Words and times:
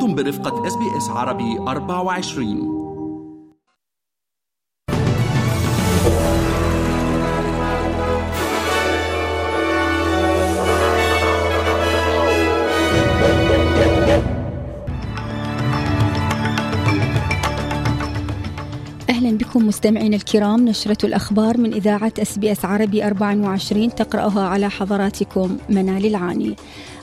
أنتم 0.00 0.14
برفقة 0.14 0.66
اس 0.66 0.76
بي 0.76 0.96
اس 0.96 1.08
عربي 1.08 1.58
24 1.58 2.80
أهلا 19.10 19.38
بكم 19.38 19.66
مستمعين 19.66 20.14
الكرام 20.14 20.64
نشرة 20.68 21.06
الأخبار 21.06 21.58
من 21.58 21.72
إذاعة 21.72 22.12
أس 22.18 22.38
بي 22.38 22.52
أس 22.52 22.64
عربي 22.64 23.06
24 23.06 23.94
تقرأها 23.94 24.46
على 24.48 24.70
حضراتكم 24.70 25.56
منال 25.68 26.06
العاني. 26.06 26.56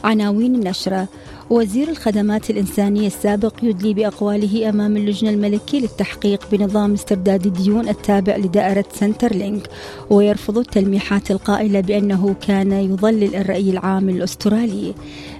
عناوين 0.07 0.55
النشرة 0.55 1.07
وزير 1.49 1.89
الخدمات 1.89 2.49
الإنسانية 2.49 3.07
السابق 3.07 3.53
يدلي 3.63 3.93
بأقواله 3.93 4.69
أمام 4.69 4.97
اللجنة 4.97 5.29
الملكية 5.29 5.79
للتحقيق 5.79 6.51
بنظام 6.51 6.93
استرداد 6.93 7.45
الديون 7.45 7.89
التابع 7.89 8.37
لدائرة 8.37 8.85
سنتر 8.93 9.35
لينك 9.35 9.67
ويرفض 10.09 10.57
التلميحات 10.57 11.31
القائلة 11.31 11.79
بأنه 11.79 12.35
كان 12.47 12.71
يضلل 12.71 13.35
الرأي 13.35 13.69
العام 13.69 14.09
الأسترالي. 14.09 14.93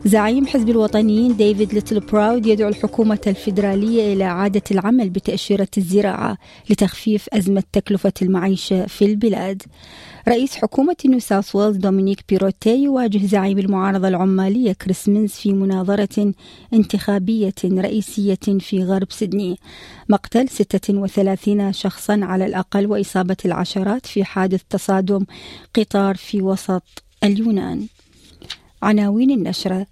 زعيم 0.05 0.47
حزب 0.47 0.69
الوطنيين 0.69 1.35
ديفيد 1.35 1.73
ليتل 1.73 1.99
براود 1.99 2.45
يدعو 2.45 2.69
الحكومة 2.69 3.19
الفيدرالية 3.27 4.13
إلى 4.13 4.23
إعادة 4.23 4.63
العمل 4.71 5.09
بتأشيرة 5.09 5.67
الزراعة 5.77 6.37
لتخفيف 6.69 7.29
أزمة 7.33 7.63
تكلفة 7.73 8.13
المعيشة 8.21 8.85
في 8.85 9.05
البلاد. 9.05 9.63
رئيس 10.27 10.55
حكومة 10.55 10.95
نيو 11.05 11.19
ساوث 11.19 11.55
ويلز 11.55 11.77
دومينيك 11.77 12.19
بيروتي 12.29 12.83
يواجه 12.83 13.25
زعيم 13.25 13.59
المعارضة 13.59 14.07
العمالية 14.07 14.56
كريس 14.65 15.09
مينز 15.09 15.31
في 15.31 15.53
مناظرة 15.53 16.33
انتخابية 16.73 17.53
رئيسية 17.65 18.39
في 18.59 18.83
غرب 18.83 19.11
سيدني. 19.11 19.59
مقتل 20.09 20.49
36 20.49 21.73
شخصا 21.73 22.19
على 22.23 22.45
الأقل 22.45 22.85
وإصابة 22.87 23.37
العشرات 23.45 24.05
في 24.05 24.23
حادث 24.23 24.61
تصادم 24.69 25.25
قطار 25.75 26.15
في 26.15 26.41
وسط 26.41 27.03
اليونان. 27.23 27.87
عناوين 28.81 29.31
النشرة 29.31 29.87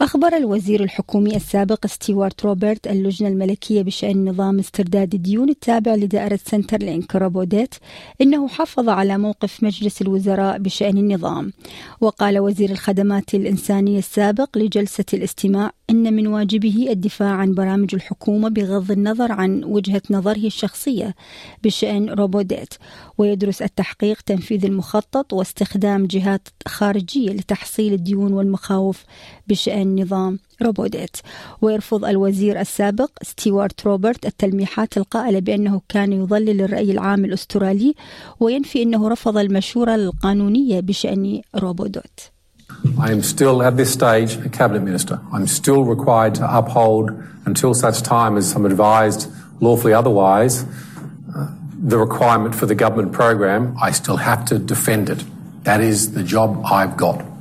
أخبر 0.00 0.36
الوزير 0.36 0.82
الحكومي 0.82 1.36
السابق 1.36 1.86
ستيوارت 1.86 2.44
روبرت 2.44 2.86
اللجنة 2.86 3.28
الملكية 3.28 3.82
بشأن 3.82 4.28
نظام 4.28 4.58
استرداد 4.58 5.14
الديون 5.14 5.48
التابع 5.48 5.94
لدائرة 5.94 6.38
سنتر 6.44 6.78
لينك 6.78 7.16
روبوديت 7.16 7.74
إنه 8.20 8.48
حافظ 8.48 8.88
على 8.88 9.18
موقف 9.18 9.62
مجلس 9.62 10.02
الوزراء 10.02 10.58
بشأن 10.58 10.98
النظام. 10.98 11.52
وقال 12.00 12.38
وزير 12.38 12.70
الخدمات 12.70 13.34
الإنسانية 13.34 13.98
السابق 13.98 14.58
لجلسة 14.58 15.04
الاستماع 15.14 15.70
إن 15.90 16.14
من 16.14 16.26
واجبه 16.26 16.86
الدفاع 16.90 17.30
عن 17.30 17.54
برامج 17.54 17.94
الحكومة 17.94 18.48
بغض 18.48 18.90
النظر 18.90 19.32
عن 19.32 19.64
وجهة 19.64 20.02
نظره 20.10 20.46
الشخصية 20.46 21.14
بشأن 21.64 22.10
Robodebt 22.10 22.74
ويدرس 23.18 23.62
التحقيق 23.62 24.20
تنفيذ 24.20 24.64
المخطط 24.64 25.32
واستخدام 25.32 26.06
جهات 26.06 26.48
خارجية 26.68 27.30
لتحصيل 27.30 27.92
الديون 27.92 28.32
والمخاوف 28.32 29.04
بشأن 29.48 30.00
نظام 30.02 30.38
Robodebt 30.62 31.16
ويرفض 31.62 32.04
الوزير 32.04 32.60
السابق 32.60 33.10
ستيوارت 33.22 33.86
روبرت 33.86 34.26
التلميحات 34.26 34.96
القائلة 34.96 35.38
بأنه 35.38 35.80
كان 35.88 36.12
يضلل 36.12 36.62
الرأي 36.62 36.90
العام 36.90 37.24
الأسترالي 37.24 37.94
وينفي 38.40 38.82
أنه 38.82 39.08
رفض 39.08 39.38
المشورة 39.38 39.94
القانونية 39.94 40.80
بشأن 40.80 41.40
روبودوت 41.56 42.35
I 42.98 43.12
am 43.12 43.22
still, 43.22 43.62
at 43.62 43.76
this 43.76 43.92
stage, 43.92 44.36
a 44.36 44.48
cabinet 44.48 44.80
minister. 44.80 45.20
I'm 45.32 45.46
still 45.46 45.84
required 45.84 46.34
to 46.36 46.58
uphold, 46.58 47.10
until 47.44 47.74
such 47.74 48.02
time 48.02 48.36
as 48.36 48.54
I'm 48.54 48.66
advised 48.66 49.30
lawfully 49.60 49.92
otherwise, 49.92 50.64
uh, 51.34 51.48
the 51.78 51.98
requirement 51.98 52.54
for 52.54 52.66
the 52.66 52.74
government 52.74 53.12
program. 53.12 53.76
I 53.80 53.92
still 53.92 54.16
have 54.16 54.44
to 54.46 54.58
defend 54.58 55.10
it. 55.10 55.24
That 55.64 55.80
is 55.80 56.12
the 56.12 56.22
job 56.22 56.64
I've 56.64 56.96
got. 56.96 57.35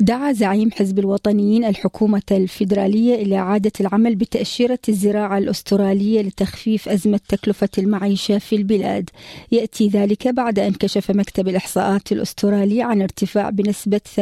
دعا 0.00 0.32
زعيم 0.32 0.70
حزب 0.70 0.98
الوطنيين 0.98 1.64
الحكومة 1.64 2.22
الفيدرالية 2.30 3.14
إلى 3.14 3.38
إعادة 3.38 3.72
العمل 3.80 4.14
بتأشيرة 4.14 4.78
الزراعة 4.88 5.38
الأسترالية 5.38 6.22
لتخفيف 6.22 6.88
أزمة 6.88 7.20
تكلفة 7.28 7.68
المعيشة 7.78 8.38
في 8.38 8.56
البلاد. 8.56 9.10
يأتي 9.52 9.88
ذلك 9.88 10.28
بعد 10.28 10.58
أن 10.58 10.72
كشف 10.72 11.10
مكتب 11.10 11.48
الإحصاءات 11.48 12.12
الأسترالي 12.12 12.82
عن 12.82 13.02
ارتفاع 13.02 13.50
بنسبة 13.50 14.00
8% 14.16 14.20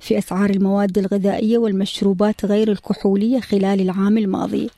في 0.00 0.18
أسعار 0.18 0.50
المواد 0.50 0.98
الغذائية 0.98 1.58
والمشروبات 1.58 2.44
غير 2.44 2.72
الكحولية 2.72 3.40
خلال 3.40 3.80
العام 3.80 4.18
الماضي. 4.18 4.70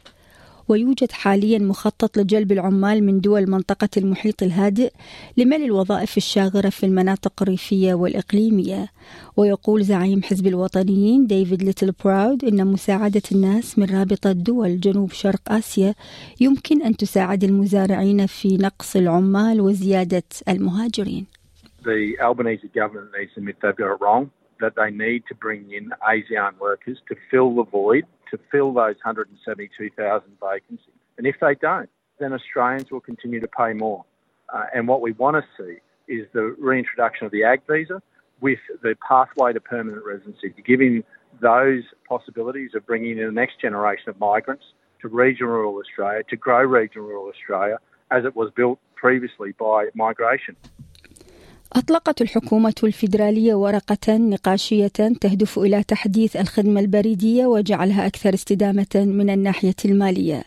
ويوجد 0.69 1.13
حاليا 1.13 1.59
مخطط 1.59 2.19
لجلب 2.19 2.53
العمال 2.53 3.05
من 3.05 3.21
دول 3.21 3.51
منطقة 3.51 3.89
المحيط 3.97 4.43
الهادئ 4.43 4.93
لملء 5.37 5.65
الوظائف 5.65 6.17
الشاغرة 6.17 6.69
في 6.69 6.87
المناطق 6.87 7.43
الريفية 7.43 7.95
والإقليمية 7.95 8.89
ويقول 9.37 9.83
زعيم 9.83 10.23
حزب 10.23 10.47
الوطنيين 10.47 11.27
ديفيد 11.27 11.63
ليتل 11.63 11.93
براود 12.05 12.45
إن 12.45 12.67
مساعدة 12.67 13.23
الناس 13.33 13.79
من 13.79 13.87
رابطة 13.99 14.33
دول 14.33 14.81
جنوب 14.81 15.13
شرق 15.13 15.53
آسيا 15.53 15.95
يمكن 16.41 16.83
أن 16.83 16.97
تساعد 16.97 17.45
المزارعين 17.45 18.27
في 18.27 18.57
نقص 18.57 18.97
العمال 18.97 19.61
وزيادة 19.61 20.23
المهاجرين. 20.49 21.27
The 21.85 22.19
Albanese 22.21 22.69
government 22.75 23.13
needs 23.17 23.33
to 23.35 23.41
admit 23.41 23.57
they've 23.63 23.77
got 23.77 23.95
it 23.95 24.01
wrong, 24.01 24.31
that 24.61 24.75
they 24.75 24.91
need 24.91 25.23
to 25.29 25.35
bring 25.35 25.71
in 25.71 25.85
ASEAN 26.13 26.53
workers 26.61 26.99
to 27.09 27.15
fill 27.31 27.55
the 27.55 27.65
void 27.65 28.05
to 28.31 28.39
fill 28.51 28.73
those 28.73 28.97
172,000 29.05 30.29
vacancies. 30.41 30.87
And 31.17 31.27
if 31.27 31.37
they 31.41 31.55
don't, 31.55 31.91
then 32.19 32.33
Australians 32.33 32.91
will 32.91 33.01
continue 33.01 33.41
to 33.41 33.49
pay 33.49 33.73
more. 33.73 34.05
Uh, 34.53 34.65
and 34.75 34.89
what 34.89 35.01
we 35.01 35.13
want 35.13 35.37
to 35.37 35.45
see 35.57 35.79
is 36.13 36.27
the 36.33 36.55
reintroduction 36.59 37.27
of 37.27 37.33
the 37.33 37.45
ag 37.45 37.63
visa 37.69 38.03
with 38.41 38.59
the 38.83 38.97
pathway 39.07 39.53
to 39.53 39.61
permanent 39.61 40.05
residency, 40.05 40.55
giving 40.65 41.05
those 41.41 41.83
possibilities 42.09 42.71
of 42.75 42.87
bringing 42.87 43.19
in 43.19 43.27
the 43.27 43.33
next 43.33 43.61
generation 43.61 44.09
of 44.09 44.19
migrants 44.19 44.65
to 45.01 45.09
regional 45.09 45.53
rural 45.53 45.77
Australia, 45.77 46.23
to 46.29 46.37
grow 46.37 46.63
regional 46.63 47.07
rural 47.07 47.29
Australia 47.29 47.79
as 48.11 48.25
it 48.25 48.35
was 48.35 48.51
built 48.57 48.79
previously 48.97 49.53
by 49.59 49.87
migration. 49.95 50.57
أطلقت 51.73 52.23
الحكومة 52.23 52.75
الفيدرالية 52.83 53.55
ورقة 53.55 54.17
نقاشية 54.17 54.87
تهدف 55.21 55.59
إلى 55.59 55.83
تحديث 55.83 56.37
الخدمة 56.37 56.81
البريدية 56.81 57.47
وجعلها 57.47 58.07
أكثر 58.07 58.35
استدامة 58.35 58.87
من 58.95 59.31
الناحية 59.31 59.75
المالية. 59.85 60.45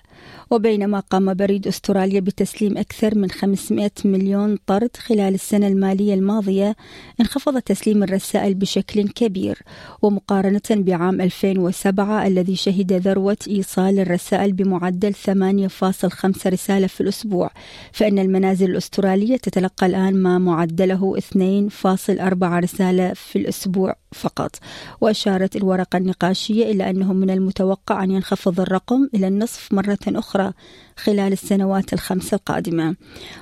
وبينما 0.51 0.99
قام 0.99 1.33
بريد 1.33 1.67
أستراليا 1.67 2.19
بتسليم 2.19 2.77
أكثر 2.77 3.17
من 3.17 3.29
500 3.29 3.91
مليون 4.05 4.57
طرد 4.65 4.97
خلال 4.97 5.33
السنة 5.33 5.67
المالية 5.67 6.13
الماضية 6.13 6.75
انخفض 7.21 7.59
تسليم 7.61 8.03
الرسائل 8.03 8.53
بشكل 8.53 9.07
كبير 9.07 9.59
ومقارنة 10.01 10.61
بعام 10.71 11.21
2007 11.21 12.27
الذي 12.27 12.55
شهد 12.55 12.93
ذروة 12.93 13.37
إيصال 13.47 13.99
الرسائل 13.99 14.53
بمعدل 14.53 15.13
8.5 15.13 16.47
رسالة 16.47 16.87
في 16.87 17.01
الأسبوع 17.01 17.51
فإن 17.91 18.19
المنازل 18.19 18.71
الأسترالية 18.71 19.37
تتلقى 19.37 19.85
الآن 19.85 20.13
ما 20.15 20.37
معدله 20.37 21.15
2.4 21.19 22.43
رسالة 22.43 23.13
في 23.13 23.35
الأسبوع 23.35 23.95
فقط. 24.11 24.55
وأشارت 25.01 25.55
الورقة 25.55 25.97
النقاشية 25.97 26.71
إلى 26.71 26.89
أنه 26.89 27.13
من 27.13 27.29
المتوقع 27.29 28.03
أن 28.03 28.11
ينخفض 28.11 28.59
الرقم 28.59 29.09
إلى 29.15 29.27
النصف 29.27 29.73
مرة 29.73 29.99
أخرى. 30.15 30.53
خلال 31.01 31.33
السنوات 31.33 31.93
الخمس 31.93 32.33
القادمة 32.33 32.95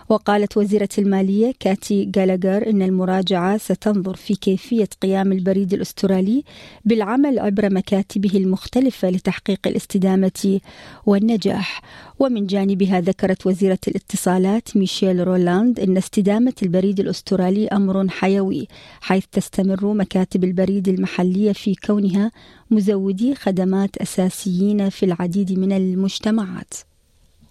وقالت 0.10 0.58
وزيرة 0.58 0.90
المالية 0.98 1.54
كاتي 1.60 2.06
جالاجر 2.06 2.70
أن 2.70 2.82
المراجعة 2.82 3.58
ستنظر 3.58 4.16
في 4.16 4.36
كيفية 4.36 4.90
قيام 5.02 5.32
البريد 5.32 5.74
الأسترالي 5.74 6.44
بالعمل 6.86 7.40
عبر 7.40 7.74
مكاتبه 7.74 8.30
المختلفة 8.36 9.10
لتحقيق 9.10 9.60
الاستدامة 9.68 10.60
والنجاح 11.06 11.82
ومن 12.20 12.48
جانبها 12.48 13.02
ذكرت 13.02 13.48
وزيرة 13.48 13.80
الاتصالات 13.88 14.78
ميشيل 14.78 15.28
رولاند 15.28 15.80
أن 15.80 15.98
استدامة 15.98 16.54
البريد 16.64 17.00
الأسترالي 17.00 17.68
أمر 17.68 18.08
حيوي 18.10 18.68
حيث 19.02 19.24
تستمر 19.32 19.94
مكاتب 19.94 20.44
البريد 20.44 20.88
المحلية 20.88 21.52
في 21.52 21.76
كونها 21.76 22.32
مزودي 22.72 23.36
خدمات 23.36 23.98
أساسيين 23.98 24.90
في 24.90 25.06
العديد 25.06 25.60
من 25.60 25.72
المجتمعات. 25.72 26.89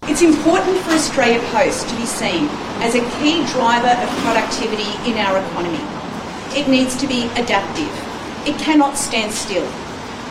It's 0.09 0.23
important 0.23 0.75
for 0.79 0.93
Australia 0.93 1.39
Post 1.51 1.87
to 1.87 1.95
be 1.95 2.05
seen 2.07 2.47
as 2.81 2.95
a 2.95 3.09
key 3.21 3.45
driver 3.53 3.93
of 4.01 4.09
productivity 4.25 4.89
in 5.07 5.19
our 5.19 5.37
economy. 5.37 5.85
It 6.57 6.67
needs 6.67 6.97
to 6.97 7.07
be 7.07 7.25
adaptive. 7.37 7.93
It 8.47 8.57
cannot 8.57 8.97
stand 8.97 9.31
still. 9.31 9.67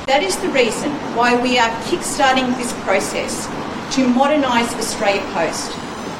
That 0.06 0.24
is 0.24 0.36
the 0.38 0.48
reason 0.48 0.90
why 1.14 1.40
we 1.40 1.60
are 1.60 1.70
kickstarting 1.82 2.56
this 2.56 2.72
process 2.82 3.46
to 3.94 4.08
modernise 4.08 4.74
Australia 4.74 5.22
Post, 5.32 5.70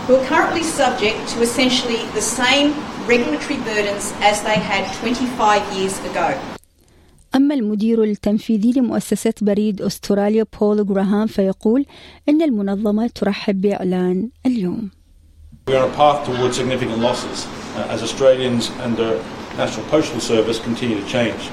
who 0.06 0.14
are 0.14 0.26
currently 0.26 0.62
subject 0.62 1.28
to 1.30 1.42
essentially 1.42 2.06
the 2.14 2.22
same 2.22 2.74
regulatory 3.08 3.58
burdens 3.58 4.14
as 4.20 4.40
they 4.44 4.54
had 4.54 4.86
25 5.00 5.76
years 5.76 5.98
ago. 6.04 6.57
أما 7.38 7.54
المدير 7.54 8.02
التنفيذي 8.02 8.72
لمؤسسة 8.72 9.34
بريد 9.42 9.82
أستراليا 9.82 10.46
بول 10.60 10.86
جراهام 10.86 11.26
فيقول 11.26 11.86
إن 12.28 12.42
المنظمة 12.42 13.06
ترحب 13.06 13.60
بإعلان 13.60 14.28
اليوم 14.46 14.90
We 15.68 15.76
are 15.76 15.84
on 15.84 15.90
a 15.90 15.94
path 15.94 16.26
towards 16.26 16.56
significant 16.56 16.98
losses 16.98 17.46
uh, 17.46 17.94
as 17.94 18.02
Australians 18.02 18.70
and 18.82 18.96
the 18.96 19.22
National 19.56 19.86
Postal 19.86 20.18
Service 20.18 20.58
continue 20.58 21.00
to 21.00 21.06
change. 21.06 21.50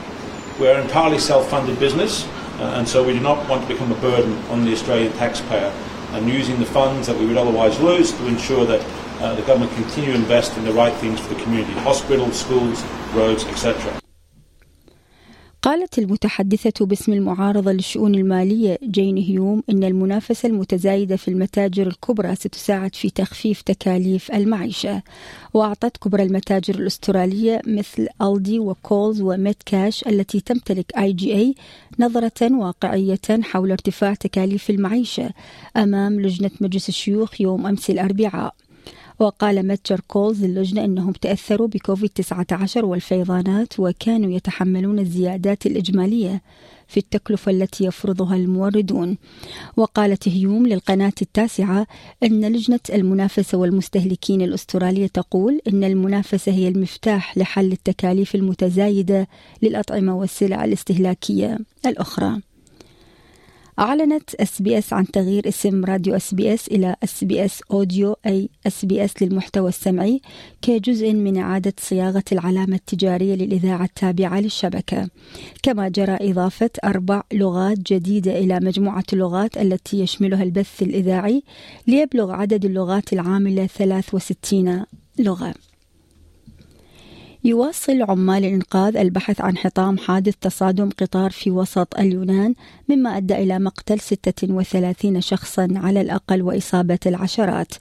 We 0.60 0.68
are 0.70 0.76
an 0.80 0.86
entirely 0.88 1.20
self-funded 1.20 1.78
business 1.80 2.26
uh, 2.60 2.78
and 2.78 2.88
so 2.88 3.04
we 3.04 3.14
do 3.14 3.20
not 3.20 3.48
want 3.50 3.62
to 3.62 3.68
become 3.68 3.92
a 3.92 4.02
burden 4.10 4.34
on 4.50 4.66
the 4.66 4.72
Australian 4.72 5.14
taxpayer 5.14 5.72
and 6.14 6.28
using 6.28 6.58
the 6.60 6.70
funds 6.78 7.06
that 7.08 7.18
we 7.20 7.26
would 7.28 7.38
otherwise 7.38 7.80
lose 7.80 8.12
to 8.12 8.28
ensure 8.28 8.66
that 8.66 8.82
uh, 9.22 9.36
the 9.36 9.44
government 9.44 9.72
continue 9.74 10.14
to 10.14 10.18
invest 10.18 10.58
in 10.58 10.64
the 10.64 10.74
right 10.74 10.96
things 11.04 11.20
for 11.20 11.32
the 11.34 11.42
community, 11.44 11.74
hospitals, 11.90 12.40
schools, 12.40 12.84
roads, 13.14 13.44
etc. 13.46 14.02
قالت 15.66 16.00
المتحدثة 16.00 16.86
باسم 16.86 17.14
المعارضة 17.14 17.72
للشؤون 17.72 18.16
المالية 18.16 18.80
جين 18.84 19.18
هيوم 19.18 19.64
إن 19.70 19.84
المنافسة 19.84 20.50
المتزايدة 20.50 21.16
في 21.16 21.28
المتاجر 21.28 21.88
الكبرى 21.88 22.36
ستساعد 22.36 22.96
في 22.96 23.10
تخفيف 23.10 23.62
تكاليف 23.62 24.32
المعيشة. 24.32 25.02
وأعطت 25.54 25.98
كبرى 25.98 26.24
المتاجر 26.24 26.76
الأسترالية 26.76 27.62
مثل 27.68 28.08
ألدي 28.22 28.60
وكولز 28.60 29.22
وميت 29.22 29.64
كاش 29.66 30.08
التي 30.08 30.40
تمتلك 30.40 30.98
IGA 30.98 31.56
نظرة 32.00 32.52
واقعية 32.52 33.20
حول 33.42 33.72
ارتفاع 33.72 34.14
تكاليف 34.14 34.70
المعيشة 34.70 35.30
أمام 35.78 36.22
لجنة 36.22 36.52
مجلس 36.62 36.90
الشيوخ 36.90 37.42
يوم 37.42 37.68
أمس 37.68 37.90
الأربعاء. 37.90 38.56
وقال 39.20 39.68
متجر 39.68 40.00
كولز 40.08 40.46
للجنة 40.46 40.86
أنهم 40.86 41.12
تأثروا 41.12 41.68
بكوفيد 41.68 42.10
19 42.10 42.86
والفيضانات 42.86 43.80
وكانوا 43.80 44.32
يتحملون 44.32 45.00
الزيادات 45.00 45.66
الإجمالية 45.66 46.42
في 46.88 46.98
التكلفة 46.98 47.52
التي 47.52 47.86
يفرضها 47.86 48.36
الموردون. 48.36 49.18
وقالت 49.78 50.28
هيوم 50.30 50.68
للقناة 50.68 51.14
التاسعة 51.22 51.88
أن 52.24 52.46
لجنة 52.46 52.80
المنافسة 52.94 53.58
والمستهلكين 53.58 54.42
الأسترالية 54.42 55.08
تقول 55.08 55.62
أن 55.68 55.84
المنافسة 55.84 56.52
هي 56.52 56.68
المفتاح 56.68 57.38
لحل 57.38 57.72
التكاليف 57.72 58.36
المتزايدة 58.36 59.28
للأطعمة 59.62 60.16
والسلع 60.16 60.66
الاستهلاكية 60.66 61.60
الأخرى. 61.86 62.42
أعلنت 63.80 64.36
SBS 64.36 64.94
عن 64.94 65.08
تغيير 65.08 65.48
اسم 65.48 65.86
راديو 65.86 66.16
اس 66.16 66.34
بي 66.34 66.54
اس 66.54 66.68
إلى 66.68 66.96
اس 67.04 67.24
بي 67.24 67.46
اس 67.46 67.62
أوديو 67.72 68.16
أي 68.26 68.50
اس 68.68 68.86
بي 68.86 69.06
اس 69.06 69.12
للمحتوى 69.22 69.70
السمعي 69.70 70.22
كجزء 70.62 71.14
من 71.14 71.38
إعادة 71.38 71.74
صياغة 71.80 72.24
العلامة 72.32 72.76
التجارية 72.76 73.36
للإذاعة 73.36 73.84
التابعة 73.84 74.40
للشبكة. 74.40 75.10
كما 75.64 75.90
جرى 75.90 76.18
إضافة 76.22 76.70
أربع 76.84 77.24
لغات 77.34 77.78
جديدة 77.94 78.40
إلى 78.40 78.60
مجموعة 78.60 79.04
اللغات 79.14 79.58
التي 79.58 80.00
يشملها 80.00 80.44
البث 80.44 80.82
الإذاعي 80.82 81.44
ليبلغ 81.88 82.32
عدد 82.32 82.66
اللغات 82.66 83.14
العاملة 83.14 83.68
63 83.68 84.86
لغة. 85.20 85.54
يواصل 87.46 88.02
عمال 88.02 88.46
الإنقاذ 88.46 88.98
البحث 88.98 89.42
عن 89.42 89.58
حطام 89.58 89.98
حادث 89.98 90.34
تصادم 90.42 90.90
قطار 90.90 91.32
في 91.32 91.52
وسط 91.52 92.00
اليونان 92.00 92.54
مما 92.90 93.18
أدى 93.18 93.36
إلى 93.36 93.60
مقتل 93.60 94.00
36 94.00 95.22
شخصا 95.22 95.68
على 95.76 96.02
الأقل 96.02 96.42
وإصابة 96.42 97.00
العشرات. 97.06 97.74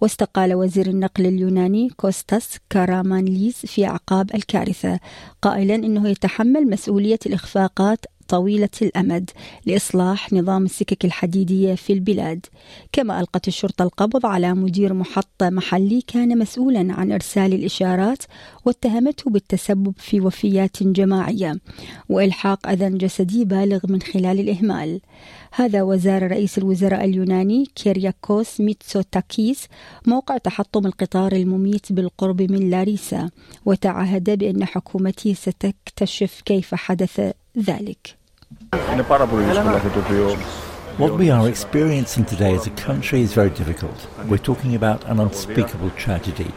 واستقال 0.00 0.54
وزير 0.54 0.86
النقل 0.86 1.26
اليوناني 1.26 1.88
كوستاس 1.96 2.58
كارامانليز 2.70 3.54
في 3.54 3.86
أعقاب 3.86 4.34
الكارثة 4.34 5.00
قائلا 5.42 5.74
إنه 5.74 6.08
يتحمل 6.08 6.70
مسؤولية 6.70 7.18
الإخفاقات 7.26 8.06
طويلة 8.28 8.68
الأمد 8.82 9.30
لإصلاح 9.66 10.32
نظام 10.32 10.64
السكك 10.64 11.04
الحديدية 11.04 11.74
في 11.74 11.92
البلاد. 11.92 12.46
كما 12.92 13.20
ألقت 13.20 13.48
الشرطة 13.48 13.82
القبض 13.82 14.26
على 14.26 14.54
مدير 14.54 14.94
محطة 14.94 15.50
محلي 15.50 16.02
كان 16.06 16.38
مسؤولا 16.38 16.94
عن 16.94 17.12
إرسال 17.12 17.54
الإشارات 17.54 18.22
واتهمته 18.64 19.30
بالتسبب 19.30 19.94
في 19.98 20.20
وفيات 20.20 20.82
جماعية 20.82 21.54
وإلحاق 22.08 22.68
أذى 22.68 22.98
جسدي 22.98 23.44
بالغ 23.44 23.80
من 23.88 24.02
خلال 24.02 24.40
الإهمال 24.40 25.00
هذا 25.52 25.82
وزار 25.82 26.30
رئيس 26.30 26.58
الوزراء 26.58 27.04
اليوناني 27.04 27.66
كيرياكوس 27.74 28.60
ميتسوتاكيس 28.60 29.68
موقع 30.06 30.36
تحطم 30.36 30.86
القطار 30.86 31.32
المميت 31.32 31.92
بالقرب 31.92 32.42
من 32.42 32.70
لاريسا 32.70 33.30
وتعهد 33.66 34.38
بأن 34.38 34.64
حكومته 34.64 35.34
ستكتشف 35.34 36.40
كيف 36.44 36.74
حدث 36.74 37.32
ذلك 37.58 38.16
What 40.98 41.14
we 41.18 41.30
are 41.30 41.48
experiencing 41.48 42.24
today 42.26 42.54
as 42.54 42.66
a 42.66 42.70
country 42.70 43.22
is 43.22 43.32
very 43.32 43.48
difficult. 43.50 43.98
We're 44.28 44.36
talking 44.36 44.74
about 44.74 45.00
an 45.06 45.20
unspeakable 45.20 45.90
tragedy. 46.04 46.50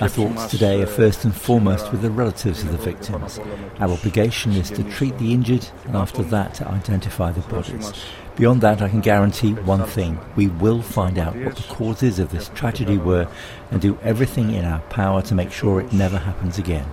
Our 0.00 0.08
thoughts 0.08 0.46
today 0.46 0.80
are 0.80 0.86
first 0.86 1.26
and 1.26 1.34
foremost 1.34 1.92
with 1.92 2.00
the 2.00 2.10
relatives 2.10 2.62
of 2.62 2.72
the 2.72 2.78
victims. 2.78 3.38
Uh, 3.38 3.68
our 3.80 3.90
obligation 3.90 4.52
is 4.52 4.70
to 4.70 4.82
treat 4.84 5.18
the 5.18 5.34
injured 5.34 5.68
and 5.84 5.94
after 5.94 6.22
that 6.22 6.54
to 6.54 6.68
identify 6.68 7.32
the 7.32 7.42
bodies. 7.42 7.92
Beyond 8.36 8.62
that, 8.62 8.80
I 8.80 8.88
can 8.88 9.02
guarantee 9.02 9.52
one 9.52 9.84
thing. 9.84 10.18
We 10.36 10.48
will 10.48 10.80
find 10.80 11.18
out 11.18 11.36
what 11.36 11.56
the 11.56 11.74
causes 11.74 12.18
of 12.18 12.30
this 12.30 12.48
tragedy 12.54 12.96
were 12.96 13.28
and 13.70 13.82
do 13.82 13.98
everything 14.02 14.54
in 14.54 14.64
our 14.64 14.80
power 14.88 15.20
to 15.20 15.34
make 15.34 15.52
sure 15.52 15.82
it 15.82 15.92
never 15.92 16.16
happens 16.16 16.56
again. 16.56 16.86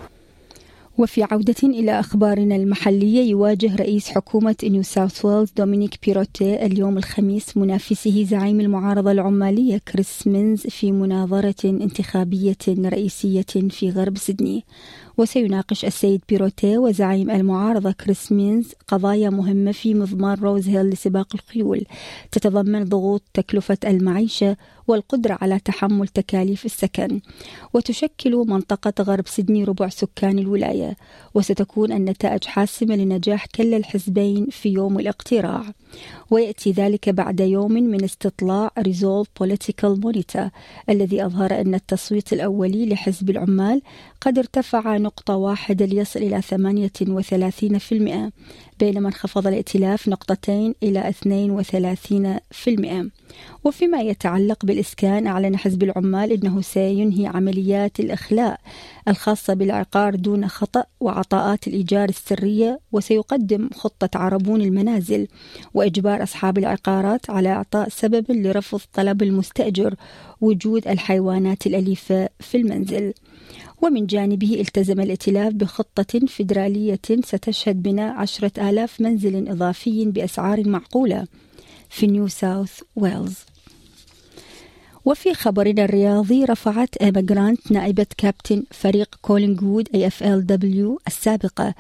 وفي 0.98 1.24
عودة 1.24 1.56
إلى 1.64 2.00
أخبارنا 2.00 2.56
المحلية 2.56 3.30
يواجه 3.30 3.76
رئيس 3.76 4.10
حكومة 4.10 4.56
نيو 4.64 4.84
ساوث 4.84 5.26
ويلز 5.26 5.52
دومينيك 5.58 6.00
بيروتي 6.06 6.66
اليوم 6.66 6.98
الخميس 6.98 7.58
منافسه 7.58 8.24
زعيم 8.24 8.60
المعارضة 8.60 9.12
العمالية 9.12 9.78
كريس 9.78 10.28
مينز 10.28 10.62
في 10.62 10.92
مناظرة 10.92 11.56
انتخابية 11.66 12.58
رئيسية 12.70 13.46
في 13.70 13.90
غرب 13.90 14.18
سيدني. 14.18 14.66
وسيناقش 15.18 15.86
السيد 15.86 16.22
بيروتي 16.30 16.78
وزعيم 16.78 17.32
المعارضة 17.32 17.92
كريس 17.92 18.32
مينز 18.32 18.74
قضايا 18.88 19.30
مهمة 19.30 19.72
في 19.72 19.94
مضمار 19.94 20.40
روز 20.40 20.68
هيل 20.68 20.90
لسباق 20.90 21.28
الخيول. 21.34 21.86
تتضمن 22.32 22.84
ضغوط 22.84 23.22
تكلفة 23.34 23.78
المعيشة 23.86 24.58
والقدرة 24.88 25.38
على 25.42 25.60
تحمل 25.60 26.08
تكاليف 26.08 26.66
السكن. 26.66 27.20
وتشكل 27.74 28.36
منطقة 28.48 29.04
غرب 29.04 29.28
سيدني 29.28 29.64
ربع 29.64 29.90
سكان 29.90 30.40
الولاية. 30.40 30.98
وستكون 31.34 31.92
النتائج 31.92 32.44
حاسمة 32.44 32.96
لنجاح 32.96 33.46
كلا 33.46 33.78
الحزبين 33.78 34.48
في 34.52 34.70
يوم 34.70 35.00
الاقتراع. 35.00 35.64
ويأتي 36.32 36.72
ذلك 36.72 37.10
بعد 37.10 37.40
يوم 37.40 37.72
من 37.72 38.04
استطلاع 38.04 38.72
Resolve 38.80 39.28
Political 39.40 40.00
Monitor 40.02 40.52
الذي 40.90 41.26
أظهر 41.26 41.62
أن 41.62 41.76
التصويت 41.76 42.34
الأولي 42.34 42.86
لحزب 42.86 43.30
العمال 43.30 43.82
قد 44.22 44.38
ارتفع 44.38 44.98
نقطة 44.98 45.36
واحدة 45.36 45.86
ليصل 45.86 46.20
إلى 46.20 46.42
38% 46.42 48.32
بينما 48.80 49.08
انخفض 49.08 49.48
الائتلاف 49.48 50.08
نقطتين 50.08 50.76
إلى 50.84 51.14
32% 53.04 53.10
وفيما 53.64 54.02
يتعلق 54.02 54.66
بالإسكان 54.66 55.28
أعلن 55.28 55.58
حزب 55.58 55.84
العمال 55.84 56.32
أنه 56.32 56.62
سينهي 56.62 57.28
عمليات 57.28 58.00
الإخلاء 58.00 58.60
الخاصة 59.08 59.54
بالعقار 59.54 60.16
دون 60.16 60.48
خطأ 60.48 60.84
وعطاءات 61.00 61.68
الإيجار 61.68 62.10
السرية 62.10 62.80
وسيقدم 62.92 63.70
خطة 63.74 64.20
عربون 64.20 64.62
المنازل 64.62 65.28
وإجبار 65.74 66.24
أصحاب 66.24 66.58
العقارات 66.58 67.30
على 67.30 67.50
إعطاء 67.50 67.90
سبب 67.90 68.26
لرفض 68.32 68.80
طلب 68.94 69.24
المستأجر 69.24 69.96
وجود 70.42 70.88
الحيوانات 70.88 71.68
الأليفة 71.68 72.30
في 72.40 72.58
المنزل. 72.58 73.14
ومن 73.82 74.06
جانبه 74.06 74.62
التزم 74.62 75.00
الائتلاف 75.00 75.54
بخطة 75.54 76.20
فيدرالية 76.28 77.00
ستشهد 77.24 77.84
بناء 77.84 78.16
عشرة 78.16 78.70
آلاف 78.70 79.02
منزل 79.02 79.48
إضافي 79.48 80.06
بأسعار 80.06 80.68
معقولة. 80.70 81.28
في 81.90 82.08
نيو 82.08 82.28
ساوث 82.28 82.82
ويلز 82.96 83.36
وفي 85.08 85.34
خبرنا 85.34 85.84
الرياضي 85.86 86.46
رفعت 86.46 86.98
إيما 86.98 87.22
جرانت 87.22 87.72
نائبة 87.72 88.06
كابتن 88.18 88.64
فريق 88.72 89.16
كولينغوود 89.22 89.88
AFLW 89.96 91.00
السابقة. 91.08 91.74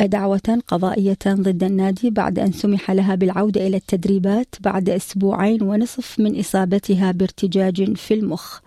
دعوة 0.00 0.62
قضائية 0.68 1.18
ضد 1.26 1.64
النادي 1.64 2.10
بعد 2.10 2.38
أن 2.38 2.52
سمح 2.52 2.90
لها 2.90 3.14
بالعودة 3.14 3.66
إلى 3.66 3.76
التدريبات 3.76 4.54
بعد 4.60 4.88
أسبوعين 4.88 5.62
ونصف 5.62 6.20
من 6.20 6.38
إصابتها 6.38 7.12
بارتجاج 7.12 7.96
في 7.96 8.14
المخ. 8.14 8.60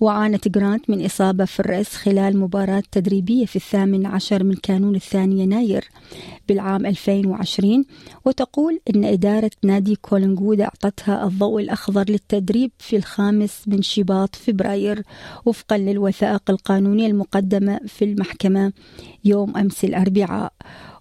وعانت 0.00 0.48
جرانت 0.48 0.90
من 0.90 1.04
إصابة 1.04 1.44
في 1.44 1.60
الرأس 1.60 1.94
خلال 1.94 2.38
مباراة 2.38 2.82
تدريبية 2.92 3.46
في 3.46 3.56
الثامن 3.56 4.06
عشر 4.06 4.44
من 4.44 4.54
كانون 4.54 4.94
الثاني 4.94 5.40
يناير 5.42 5.88
بالعام 6.48 6.86
2020 6.86 7.84
وتقول 8.24 8.80
إن 8.94 9.04
إدارة 9.04 9.50
نادي 9.62 9.96
كولينغوود 9.96 10.60
أعطتها 10.60 11.24
الضوء 11.26 11.62
الأخضر 11.62 12.04
للتدريب 12.08 12.70
في 12.78 12.96
الخامس 12.96 13.59
من 13.68 13.82
شباط 13.82 14.36
فبراير 14.36 15.02
وفقا 15.44 15.78
للوثائق 15.78 16.50
القانونية 16.50 17.06
المقدمة 17.06 17.80
في 17.86 18.04
المحكمة 18.04 18.72
يوم 19.24 19.56
أمس 19.56 19.84
الأربعاء. 19.84 20.52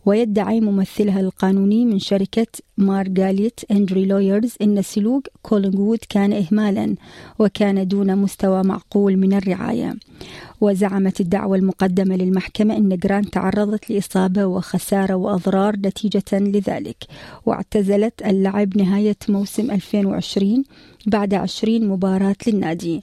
ويدعي 0.05 0.61
ممثلها 0.61 1.19
القانوني 1.19 1.85
من 1.85 1.99
شركة 1.99 2.47
Margalit 2.77 3.59
Injury 3.71 4.05
Lawyers 4.05 4.55
إن 4.61 4.81
سلوك 4.81 5.27
كولينغوود 5.41 5.99
كان 6.09 6.33
إهمالا 6.33 6.95
وكان 7.39 7.87
دون 7.87 8.15
مستوى 8.15 8.63
معقول 8.63 9.17
من 9.17 9.33
الرعاية. 9.33 9.95
وزعمت 10.61 11.21
الدعوة 11.21 11.57
المقدمة 11.57 12.15
للمحكمة 12.15 12.77
أن 12.77 12.97
جرانت 12.97 13.33
تعرضت 13.33 13.89
لإصابة 13.89 14.45
وخسارة 14.45 15.13
وأضرار 15.13 15.75
نتيجة 15.75 16.23
لذلك 16.33 17.03
واعتزلت 17.45 18.21
اللعب 18.25 18.77
نهاية 18.77 19.17
موسم 19.29 19.71
2020 19.71 20.63
بعد 21.07 21.33
20 21.33 21.87
مباراة 21.87 22.35
للنادي. 22.47 23.01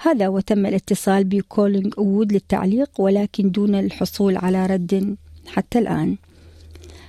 هذا 0.00 0.28
وتم 0.28 0.66
الاتصال 0.66 1.24
بكولينغ 1.24 1.90
وود 1.98 2.32
للتعليق 2.32 2.90
ولكن 3.00 3.50
دون 3.50 3.74
الحصول 3.74 4.36
على 4.36 4.66
رد 4.66 5.16
حتى 5.46 5.78
الآن. 5.78 6.16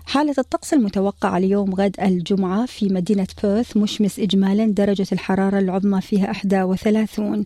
حالة 0.06 0.36
الطقس 0.38 0.74
المتوقعة 0.74 1.38
اليوم 1.38 1.75
غد 1.75 1.96
الجمعة 2.01 2.65
في 2.65 2.89
مدينة 2.89 3.27
بيرث 3.44 3.77
مشمس 3.77 4.20
إجمالا 4.20 4.65
درجة 4.65 5.08
الحرارة 5.12 5.60
العظمى 5.60 6.01
فيها 6.01 6.32
31 6.32 7.46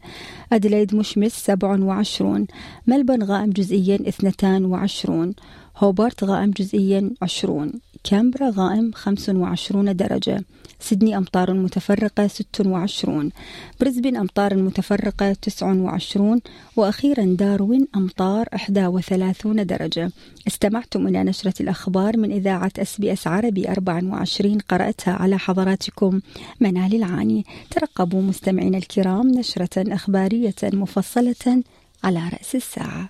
أدليد 0.53 0.95
مشمس 0.95 1.31
27 1.31 2.47
ملبن 2.87 3.23
غائم 3.23 3.49
جزئيا 3.49 3.95
22 3.95 5.33
هوبرت 5.77 6.23
غائم 6.23 6.51
جزئيا 6.51 7.11
20 7.21 7.71
كامبرا 8.03 8.51
غائم 8.55 8.91
25 8.91 9.95
درجة. 9.95 10.43
سيدني 10.79 11.17
أمطار 11.17 11.53
متفرقة 11.53 12.27
26 12.27 13.31
بريسبن 13.79 14.17
أمطار 14.17 14.55
متفرقة 14.55 15.33
29 15.33 16.41
وأخيرا 16.75 17.25
داروين 17.25 17.87
أمطار 17.95 18.47
31 18.87 19.65
درجة. 19.65 20.11
استمعتم 20.47 21.07
إلى 21.07 21.23
نشرة 21.23 21.53
الأخبار 21.61 22.17
من 22.17 22.31
إذاعة 22.31 22.71
أس 22.79 22.97
بي 22.97 23.13
أس 23.13 23.27
عربي 23.27 23.69
24 23.69 24.57
قرأتها 24.59 25.13
على 25.13 25.37
حضراتكم 25.37 26.21
منال 26.59 26.95
العاني. 26.95 27.45
ترقبوا 27.71 28.21
مستمعينا 28.21 28.77
الكرام 28.77 29.27
نشرة 29.27 29.93
أخبارية 29.93 30.55
مفصلة 30.63 31.63
على 32.03 32.29
رأس 32.29 32.55
الساعة. 32.55 33.09